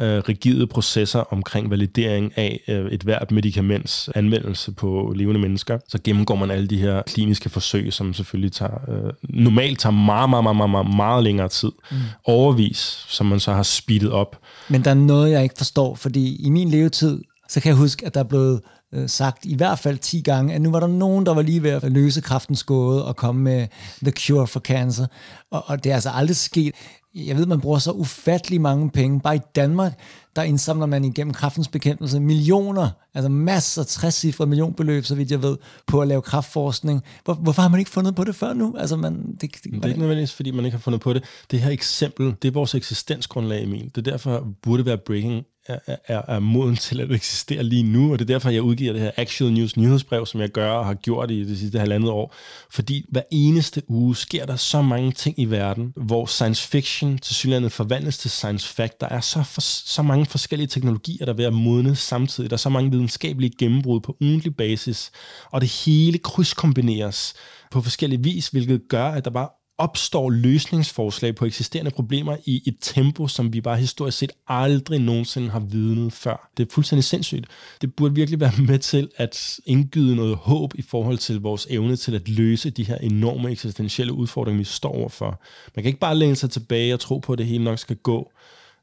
[0.00, 5.98] øh, rigide processer omkring validering af øh, et hvert medicaments anvendelse på levende mennesker, så
[6.04, 10.44] gennemgår man alle de her kliniske forsøg, som selvfølgelig tager, øh, normalt tager meget, meget,
[10.44, 11.72] meget, meget, meget længere tid.
[11.90, 11.96] Mm.
[12.24, 14.40] Overvis, som man så har speedet op.
[14.68, 18.06] Men der er noget, jeg ikke forstår, fordi i min levetid, så kan jeg huske,
[18.06, 18.60] at der er blevet
[18.94, 21.62] øh, sagt i hvert fald 10 gange, at nu var der nogen, der var lige
[21.62, 23.66] ved at løse kraftens gåde og komme med
[24.02, 25.06] The Cure for Cancer.
[25.50, 26.74] Og, og det er altså aldrig sket.
[27.14, 29.20] Jeg ved, man bruger så ufattelig mange penge.
[29.20, 29.92] Bare i Danmark,
[30.36, 35.42] der indsamler man igennem kraftens bekæmpelse millioner, altså masser, 60 cifre millionbeløb, så vidt jeg
[35.42, 37.02] ved, på at lave kraftforskning.
[37.24, 38.74] Hvor, hvorfor har man ikke fundet på det før nu?
[38.78, 41.24] Altså, man, det, det, det er ikke nødvendigvis, fordi man ikke har fundet på det.
[41.50, 43.84] Det her eksempel, det er vores eksistensgrundlag, Emil.
[43.84, 48.12] Det er derfor, burde være breaking er, er, er moden til at eksistere lige nu,
[48.12, 50.86] og det er derfor, jeg udgiver det her Actual News nyhedsbrev, som jeg gør og
[50.86, 52.34] har gjort i det sidste halvandet år.
[52.70, 57.34] Fordi hver eneste uge sker der så mange ting i verden, hvor science fiction til
[57.34, 59.00] synligheden forvandles til science fact.
[59.00, 62.50] Der er så, for, så mange forskellige teknologier, der er ved at modne samtidig.
[62.50, 65.10] Der er så mange videnskabelige gennembrud på ugentlig basis,
[65.50, 67.34] og det hele krydskombineres
[67.70, 69.48] på forskellige vis, hvilket gør, at der bare
[69.80, 75.50] opstår løsningsforslag på eksisterende problemer i et tempo, som vi bare historisk set aldrig nogensinde
[75.50, 76.50] har vidnet før.
[76.56, 77.46] Det er fuldstændig sindssygt.
[77.80, 81.96] Det burde virkelig være med til at indgyde noget håb i forhold til vores evne
[81.96, 85.42] til at løse de her enorme eksistentielle udfordringer, vi står overfor.
[85.76, 87.96] Man kan ikke bare læne sig tilbage og tro på, at det hele nok skal
[87.96, 88.32] gå.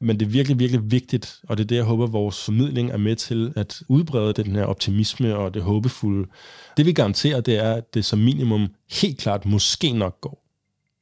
[0.00, 2.96] Men det er virkelig, virkelig vigtigt, og det er det, jeg håber, vores formidling er
[2.96, 6.28] med til at udbrede den her optimisme og det håbefulde.
[6.76, 10.47] Det vi garanterer, det er, at det som minimum helt klart måske nok går.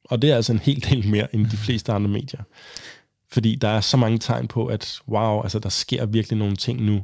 [0.09, 2.41] Og det er altså en hel del mere end de fleste andre medier.
[3.31, 6.81] Fordi der er så mange tegn på, at wow, altså der sker virkelig nogle ting
[6.81, 7.01] nu.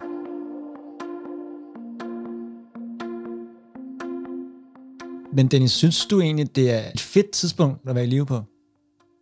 [5.35, 8.43] Men Dennis, synes du egentlig, det er et fedt tidspunkt at være i live på?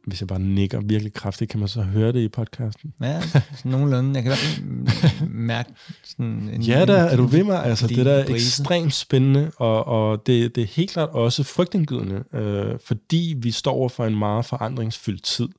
[0.08, 2.94] Hvis jeg bare nikker virkelig kraftigt, kan man så høre det i podcasten?
[3.02, 4.16] Ja, sådan nogenlunde.
[4.16, 5.70] Jeg kan fald mærke
[6.04, 6.62] sådan en...
[6.62, 7.66] Ja da, er du ved mig?
[7.66, 12.24] Altså, det der er ekstremt spændende, og, og det, det er helt klart også frygtindgydende,
[12.34, 15.50] øh, fordi vi står over for en meget forandringsfyldt tid.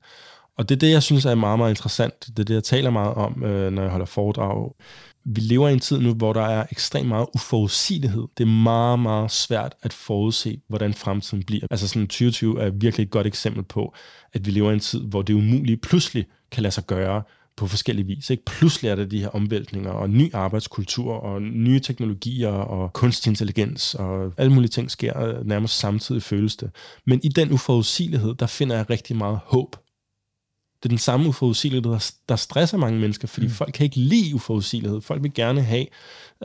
[0.57, 2.26] Og det er det, jeg synes er meget, meget interessant.
[2.26, 4.72] Det er det, jeg taler meget om, øh, når jeg holder foredrag.
[5.24, 8.22] Vi lever i en tid nu, hvor der er ekstremt meget uforudsigelighed.
[8.38, 11.66] Det er meget, meget svært at forudse, hvordan fremtiden bliver.
[11.70, 13.94] Altså sådan 2020 er virkelig et godt eksempel på,
[14.32, 17.22] at vi lever i en tid, hvor det umulige pludselig kan lade sig gøre
[17.56, 18.30] på forskellige vis.
[18.30, 18.44] Ikke?
[18.44, 23.94] Pludselig er der de her omvæltninger og ny arbejdskultur og nye teknologier og kunstig intelligens
[23.94, 26.70] og alle mulige ting sker nærmest samtidig føles det.
[27.06, 29.76] Men i den uforudsigelighed, der finder jeg rigtig meget håb.
[30.83, 33.53] Det er den samme uforudsigelighed, der, der stresser mange mennesker, fordi mm.
[33.53, 35.01] folk kan ikke lide uforudsigelighed.
[35.01, 35.87] Folk vil gerne have,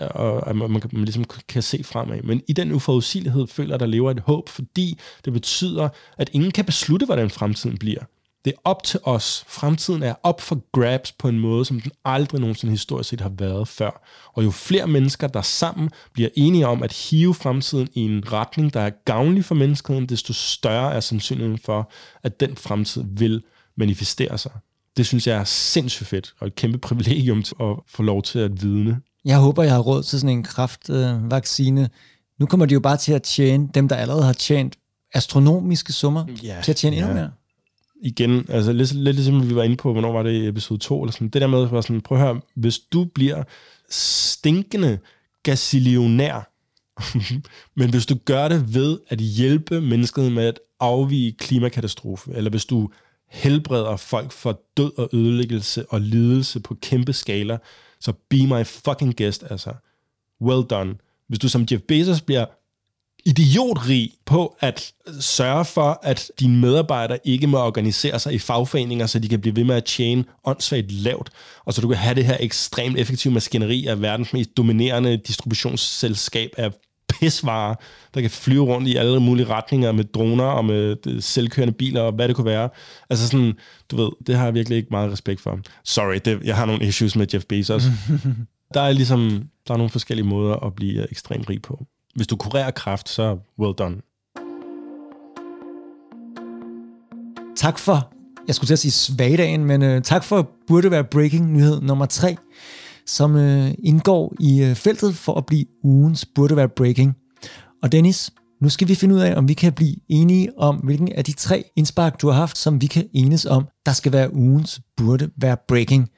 [0.02, 2.22] øh, og, at man, man, man ligesom kan se fremad.
[2.22, 6.52] Men i den uforudsigelighed føler at der lever et håb, fordi det betyder, at ingen
[6.52, 8.02] kan beslutte, hvordan fremtiden bliver.
[8.46, 9.46] Det er op til os.
[9.48, 13.32] Fremtiden er op for grabs på en måde, som den aldrig nogensinde historisk set har
[13.38, 14.08] været før.
[14.34, 18.74] Og jo flere mennesker, der sammen bliver enige om at hive fremtiden i en retning,
[18.74, 21.92] der er gavnlig for menneskeheden, desto større er sandsynligheden for,
[22.24, 23.44] at den fremtid vil
[23.78, 24.52] manifestere sig.
[24.98, 28.62] Det synes jeg er sindssygt fedt, og et kæmpe privilegium at få lov til at
[28.64, 29.00] vidne.
[29.26, 31.82] Jeg håber, jeg har råd til sådan en kraftvaccine.
[31.82, 31.88] Øh,
[32.40, 34.76] nu kommer de jo bare til at tjene, dem der allerede har tjent
[35.14, 37.16] astronomiske summer, Ja, til at tjene endnu ja.
[37.16, 37.32] mere.
[38.04, 41.02] igen, altså lidt, lidt ligesom vi var inde på, hvornår var det i episode 2,
[41.04, 43.44] eller sådan, det der med at være sådan, prøv at høre, hvis du bliver
[43.90, 45.00] stinkende
[45.44, 46.52] gasilionær,
[47.80, 52.66] men hvis du gør det ved at hjælpe mennesket med at afvige klimakatastrofe, eller hvis
[52.66, 52.90] du
[53.30, 57.58] helbreder folk for død og ødelæggelse og lidelse på kæmpe skala,
[58.00, 59.74] så be my fucking guest, altså.
[60.42, 60.96] Well done.
[61.28, 62.46] Hvis du som Jeff Bezos bliver
[63.26, 69.20] idiotrig på at sørge for, at dine medarbejdere ikke må organisere sig i fagforeninger, så
[69.20, 71.30] de kan blive ved med at tjene åndssvagt lavt,
[71.66, 76.50] og så du kan have det her ekstremt effektive maskineri af verdens mest dominerende distributionsselskab
[76.58, 76.72] af
[77.20, 77.76] pisvarer,
[78.14, 82.02] der kan flyve rundt i alle mulige retninger med droner og med øh, selvkørende biler
[82.02, 82.70] og hvad det kunne være.
[83.10, 83.54] Altså sådan,
[83.92, 85.60] du ved, det har jeg virkelig ikke meget respekt for.
[85.84, 87.84] Sorry, det, jeg har nogle issues med Jeff Bezos.
[88.74, 91.86] der er ligesom, der er nogle forskellige måder at blive øh, ekstremt rig på.
[92.16, 93.96] Hvis du kurerer kraft, så well done.
[97.56, 98.12] Tak for,
[98.48, 102.06] jeg skulle til at sige svagdagen, men øh, tak for burde være breaking nyhed nummer
[102.06, 102.38] tre,
[103.08, 107.16] som øh, indgår i øh, feltet for at blive ugens burde være breaking.
[107.84, 111.12] Og Dennis, nu skal vi finde ud af, om vi kan blive enige om, hvilken
[111.12, 114.34] af de tre indspark, du har haft, som vi kan enes om, der skal være
[114.34, 116.10] ugens burde være breaking.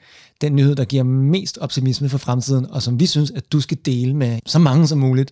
[0.41, 3.77] Den nyhed, der giver mest optimisme for fremtiden, og som vi synes, at du skal
[3.85, 5.31] dele med så mange som muligt.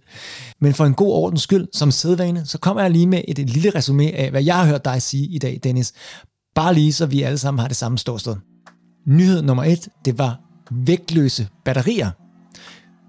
[0.61, 3.69] Men for en god ordens skyld, som sædvane, så kommer jeg lige med et, lille
[3.69, 5.93] resume af, hvad jeg har hørt dig sige i dag, Dennis.
[6.55, 8.35] Bare lige, så vi alle sammen har det samme ståsted.
[9.07, 12.12] Nyhed nummer et, det var vægtløse batterier.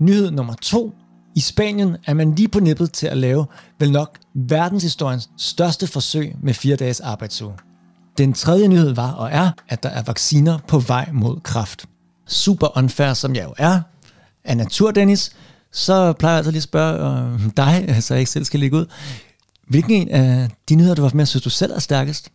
[0.00, 0.94] Nyhed nummer to,
[1.36, 3.46] i Spanien er man lige på nippet til at lave
[3.78, 7.54] vel nok verdenshistoriens største forsøg med fire dages arbejdsuge.
[8.18, 11.86] Den tredje nyhed var og er, at der er vacciner på vej mod kraft.
[12.26, 13.80] Super unfair som jeg jo er,
[14.44, 15.30] af natur Dennis,
[15.72, 18.76] så plejer jeg altså lige at spørge øh, dig, så jeg ikke selv skal ligge
[18.76, 18.86] ud.
[19.68, 22.32] Hvilken en af de nyheder, du var med, synes du selv er stærkest?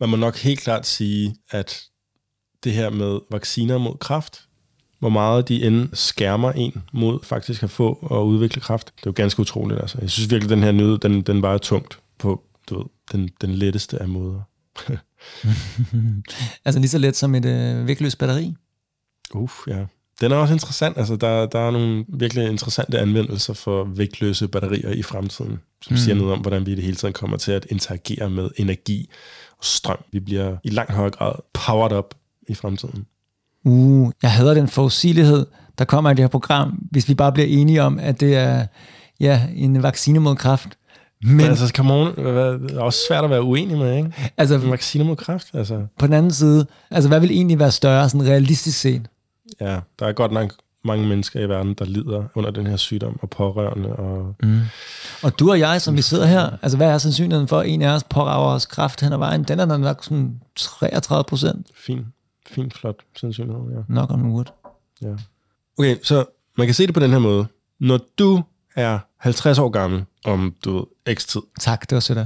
[0.00, 1.80] Man må nok helt klart sige, at
[2.64, 4.40] det her med vacciner mod kræft,
[4.98, 9.10] hvor meget de end skærmer en mod faktisk at få og udvikle kræft, det er
[9.10, 9.80] jo ganske utroligt.
[9.80, 9.98] Altså.
[10.00, 13.30] Jeg synes virkelig, at den her nyhed, den, den vejer tungt på du ved, den,
[13.40, 14.40] den letteste af måder.
[16.64, 18.54] Altså lige så let som et øh, vægtløst batteri?
[19.34, 19.84] Uff, ja.
[20.20, 20.98] Den er også interessant.
[20.98, 25.96] Altså, der, der er nogle virkelig interessante anvendelser for vægtløse batterier i fremtiden, som mm.
[25.96, 29.10] siger noget om, hvordan vi i det hele tiden kommer til at interagere med energi
[29.58, 29.98] og strøm.
[30.12, 32.14] Vi bliver i langt højere grad powered up
[32.52, 33.06] i fremtiden.
[33.64, 35.46] Uh, jeg hader den forudsigelighed,
[35.78, 38.66] der kommer i det her program, hvis vi bare bliver enige om, at det er
[39.20, 40.68] ja, en vaccine mod kræft.
[41.22, 44.06] Men Men altså, come on, det er også svært at være uenig med, ikke?
[44.06, 45.86] En altså, vaccine mod kræft, altså.
[45.98, 49.02] på den anden side, altså hvad vil egentlig være større, sådan realistisk set?
[49.60, 50.52] Ja, der er godt nok
[50.84, 54.60] mange mennesker i verden, der lider under den her sygdom, og pårørende, og Mm.
[55.22, 57.82] Og du og jeg, som vi sidder her, altså hvad er sandsynligheden for, at en
[57.82, 59.42] af os pårager os kræft hen ad vejen?
[59.42, 62.06] Den er nok sådan 33 procent, fin,
[62.46, 63.94] fin, flot sandsynlighed, ja.
[63.94, 64.44] nok on wood.
[65.02, 65.14] Ja.
[65.78, 66.24] Okay, så
[66.58, 67.46] man kan se det på den her måde.
[67.78, 68.42] Når du
[68.76, 72.18] er 50 år gammel om du ved, x tid, Tak, det var sødt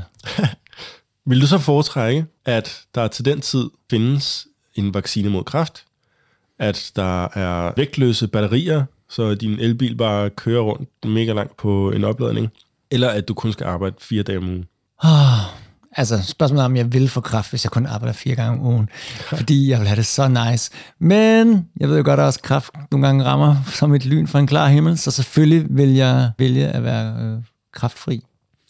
[1.27, 5.85] vil du så foretrække, at der til den tid findes en vaccine mod kræft,
[6.59, 12.05] at der er vægtløse batterier, så din elbil bare kører rundt mega langt på en
[12.05, 12.49] opladning,
[12.91, 14.65] eller at du kun skal arbejde fire dage om ugen?
[15.05, 15.09] Oh,
[15.97, 18.67] Altså, spørgsmålet er, om jeg vil få kraft, hvis jeg kun arbejder fire gange om
[18.67, 18.89] ugen.
[19.37, 20.71] Fordi jeg vil have det så nice.
[20.99, 24.39] Men jeg ved jo godt, at også kraft nogle gange rammer som et lyn fra
[24.39, 27.39] en klar himmel, så selvfølgelig vil jeg vælge at være øh,
[27.73, 28.25] kraftfri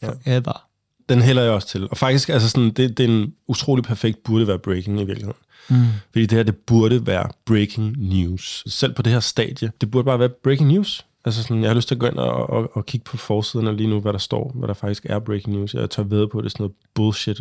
[0.05, 0.37] for ja.
[0.37, 0.67] ever.
[1.09, 1.89] Den hælder jeg også til.
[1.91, 5.39] Og faktisk, altså sådan, det, det er en utrolig perfekt, burde være breaking i virkeligheden.
[5.69, 5.87] Mm.
[6.13, 8.65] Fordi det her, det burde være breaking news.
[8.67, 11.07] Selv på det her stadie, det burde bare være breaking news.
[11.27, 13.77] Altså sådan, jeg har lyst til at gå ind og, og, og kigge på forsiden
[13.77, 15.75] lige nu, hvad der står, hvad der faktisk er breaking news.
[15.75, 17.41] Jeg tør ved på, at det er sådan noget bullshit,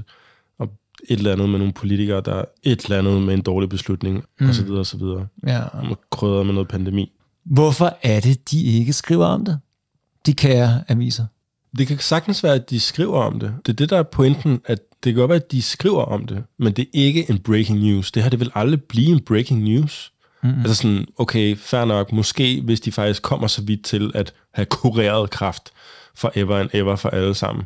[0.60, 0.69] og
[1.10, 4.24] et eller andet med nogle politikere, der er et eller andet med en dårlig beslutning,
[4.39, 4.48] mm.
[4.48, 5.28] og så videre, og så videre.
[5.48, 5.63] Ja.
[5.63, 7.12] Og krydder med noget pandemi.
[7.43, 9.60] Hvorfor er det, de ikke skriver om det?
[10.26, 11.26] De kære aviser.
[11.78, 13.54] Det kan sagtens være, at de skriver om det.
[13.65, 16.26] Det er det, der er pointen, at det kan godt være, at de skriver om
[16.26, 18.12] det, men det er ikke en breaking news.
[18.12, 20.13] Det her, det vil aldrig blive en breaking news.
[20.45, 20.62] Mm-hmm.
[20.62, 24.65] Altså sådan, okay, fair nok, måske hvis de faktisk kommer så vidt til at have
[24.65, 25.71] kureret kraft
[26.15, 27.65] forever and ever for alle sammen.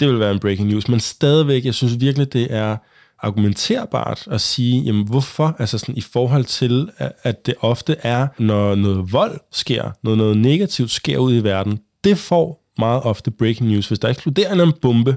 [0.00, 2.76] Det vil være en breaking news, men stadigvæk, jeg synes virkelig, det er
[3.22, 6.90] argumenterbart at sige, jamen hvorfor, altså sådan i forhold til,
[7.22, 11.78] at det ofte er, når noget vold sker, når noget negativt sker ud i verden,
[12.04, 13.88] det får meget ofte breaking news.
[13.88, 15.16] Hvis der eksploderer en bombe,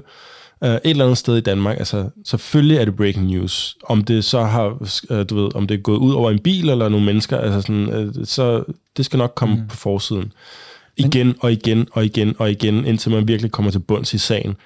[0.60, 3.76] uh, et eller andet sted i Danmark, altså selvfølgelig er det breaking news.
[3.84, 4.68] Om det så har,
[5.10, 7.60] uh, du ved, om det er gået ud over en bil eller nogle mennesker, altså
[7.60, 8.64] sådan, uh, så
[8.96, 9.68] det skal nok komme mm.
[9.68, 10.32] på forsiden.
[10.96, 14.56] Igen og igen og igen og igen, indtil man virkelig kommer til bunds i sagen.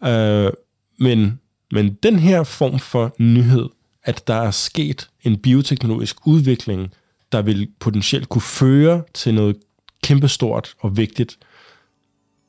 [0.00, 0.52] Uh,
[0.98, 1.40] men,
[1.72, 3.68] men den her form for nyhed,
[4.04, 6.92] at der er sket en bioteknologisk udvikling,
[7.32, 9.56] der vil potentielt kunne føre til noget
[10.02, 11.38] kæmpestort og vigtigt,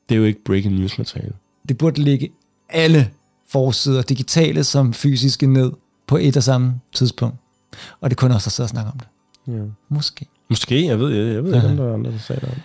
[0.08, 1.32] det er jo ikke breaking news materiale.
[1.68, 2.30] Det burde ligge
[2.72, 3.10] alle
[3.48, 5.72] forsider, digitale som fysiske, ned
[6.06, 7.36] på et og samme tidspunkt.
[8.00, 9.08] Og det kunne også sidde og snakke om det.
[9.54, 9.62] Ja.
[9.88, 10.26] Måske.
[10.50, 12.56] Måske, jeg ved, jeg, jeg ved ikke, om der er andre, der sagde det om.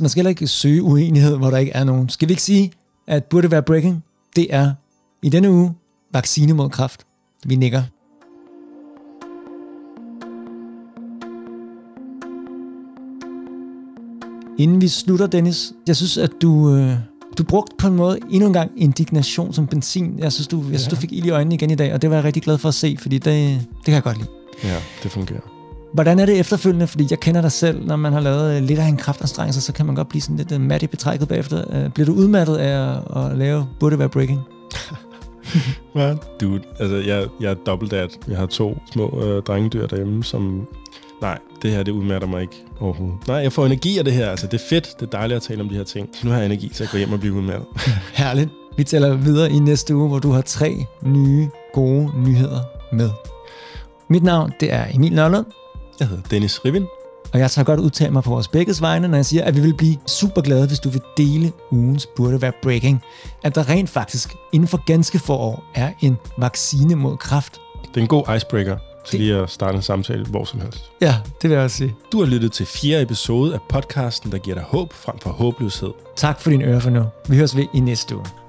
[0.00, 2.08] Man skal heller ikke søge uenighed, hvor der ikke er nogen.
[2.08, 2.72] Skal vi ikke sige,
[3.06, 4.04] at burde være breaking?
[4.36, 4.72] Det er
[5.22, 5.74] i denne uge
[6.12, 7.06] vaccine mod kræft.
[7.44, 7.82] Vi nikker.
[14.58, 16.96] Inden vi slutter, Dennis, jeg synes, at du, øh,
[17.38, 20.14] du brugte på en måde endnu en gang indignation som benzin.
[20.18, 22.10] Jeg synes, du, jeg synes, du fik ild i øjnene igen i dag, og det
[22.10, 24.28] var jeg rigtig glad for at se, fordi det, det kan jeg godt lide.
[24.64, 25.40] Ja, det fungerer.
[25.92, 26.86] Hvordan er det efterfølgende?
[26.86, 29.72] Fordi jeg kender dig selv, når man har lavet øh, lidt af en kraftanstrengelse, så
[29.72, 31.84] kan man godt blive sådan lidt uh, mat i betrækket bagefter.
[31.84, 34.40] Uh, bliver du udmattet af at, at lave Burde Være Breaking?
[35.94, 36.16] Hvad?
[36.40, 38.08] Dude, altså jeg, jeg er dad.
[38.28, 40.66] Jeg har to små øh, drengdyr derhjemme, som
[41.20, 43.18] Nej, det her, det udmatter mig ikke overhovedet.
[43.28, 44.30] Nej, jeg får energi af det her.
[44.30, 44.88] Altså, det er fedt.
[45.00, 46.08] Det er dejligt at tale om de her ting.
[46.12, 47.66] Så nu har jeg energi til at gå hjem og blive udmattet.
[48.14, 48.50] Herligt.
[48.76, 52.60] Vi tæller videre i næste uge, hvor du har tre nye, gode nyheder
[52.92, 53.10] med.
[54.08, 55.46] Mit navn, det er Emil Nørlund.
[56.00, 56.86] Jeg hedder Dennis Rivin.
[57.32, 59.60] Og jeg tager godt udtale mig på vores begges vegne, når jeg siger, at vi
[59.60, 63.02] vil blive super glade, hvis du vil dele ugens burde være breaking.
[63.44, 67.60] At der rent faktisk inden for ganske få år er en vaccine mod kræft.
[67.88, 70.90] Det er en god icebreaker til lige at starte en samtale hvor som helst.
[71.00, 71.94] Ja, det vil jeg også sige.
[72.12, 75.90] Du har lyttet til fjerde episode af podcasten, der giver dig håb frem for håbløshed.
[76.16, 77.04] Tak for din øre for nu.
[77.28, 78.39] Vi høres ved i næste uge.